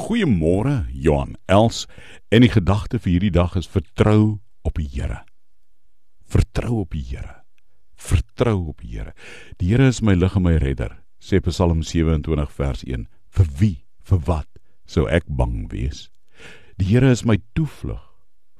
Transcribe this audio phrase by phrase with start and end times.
[0.00, 1.84] Goeiemôre, Johan Els.
[2.32, 5.20] En die gedagte vir hierdie dag is vertrou op die Here.
[6.24, 7.42] Vertrou op die Here.
[8.00, 9.12] Vertrou op die Here.
[9.60, 13.04] Die Here is my lig en my redder, sê Psalm 27 vers 1.
[13.36, 13.76] Vir wie,
[14.08, 14.48] vir wat
[14.88, 16.08] sou ek bang wees?
[16.80, 18.00] Die Here is my toevlug.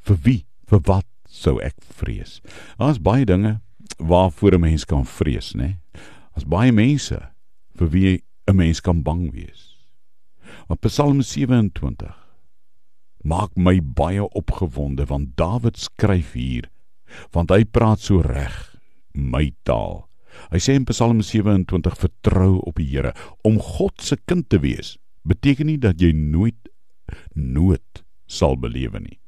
[0.05, 0.39] Vir wie,
[0.69, 2.43] vir wat sou ek vrees?
[2.77, 3.63] Daar's baie dinge
[3.97, 5.81] waarvoor 'n mens kan vrees, né?
[6.37, 7.33] Daar's baie mense
[7.75, 9.70] vir wie 'n mens kan bang wees.
[10.71, 12.13] Maar Psalm 27
[13.27, 16.69] maak my baie opgewonde want Dawid skryf hier
[17.35, 18.55] want hy praat so reg
[19.11, 20.05] my taal.
[20.55, 23.11] Hy sê in Psalm 27 vertrou op die Here
[23.43, 24.93] om God se kind te wees
[25.27, 26.71] beteken nie dat jy nooit
[27.35, 29.19] nood sal belewe nie.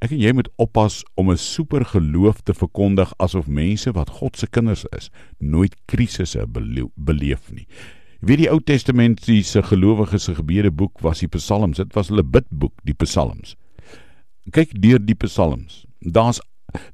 [0.00, 4.40] Ek en jy moet oppas om 'n super geloof te verkondig asof mense wat God
[4.40, 5.10] se kinders is
[5.44, 7.68] nooit krisisse beleef nie.
[8.24, 11.76] Weet die Ou Testamentiese gelowiges se gebedeboek was die Psalms.
[11.76, 13.52] Dit was hulle bidboek, die Psalms.
[14.48, 15.82] Kyk deur die Psalms.
[16.00, 16.40] Daar's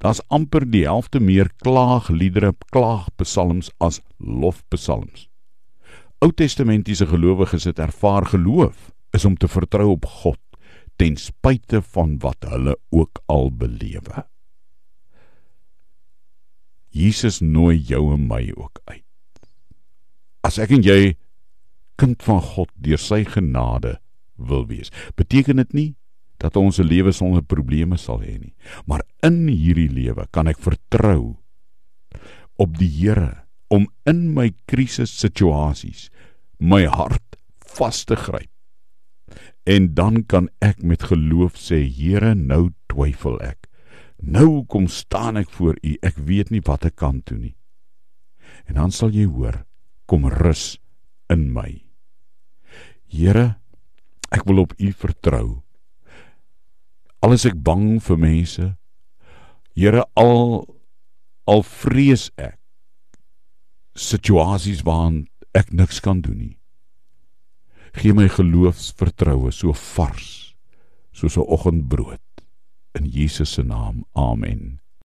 [0.02, 5.28] daar's amper die helfte meer klaagliedere, klaagpsalms as lofpsalms.
[6.20, 10.40] Ou Testamentiese gelowiges het ervaar geloof is om te vertrou op God
[11.00, 14.26] ten spyte van wat hulle ook al belewe.
[16.90, 18.99] Jesus nooi jou en my ook uit.
[20.50, 21.14] As ek en jy
[22.00, 24.00] kind van God deur sy genade
[24.34, 25.90] wil wees, beteken dit nie
[26.42, 30.58] dat ons 'n lewe sonder probleme sal hê nie, maar in hierdie lewe kan ek
[30.58, 31.38] vertrou
[32.58, 36.10] op die Here om in my krisissituasies
[36.58, 37.38] my hart
[37.76, 38.50] vas te gryp.
[39.66, 43.68] En dan kan ek met geloof sê, Here, nou twyfel ek.
[44.18, 45.96] Nou kom staan ek voor U.
[46.02, 47.56] Ek weet nie wat ek kan doen nie.
[48.66, 49.64] En dan sal jy hoor,
[50.10, 50.74] kom rus
[51.30, 51.70] in my.
[53.10, 53.60] Here,
[54.34, 55.46] ek wil op U vertrou.
[57.22, 58.66] Al is ek bang vir mense,
[59.80, 60.66] Here, al
[61.48, 62.58] al vrees ek
[63.98, 65.24] situasies waarin
[65.56, 66.56] ek niks kan doen nie.
[67.96, 70.54] Gee my geloofsvertroue so vars
[71.16, 72.22] soos 'n oggendbrood
[72.94, 74.04] in Jesus se naam.
[74.14, 74.80] Amen.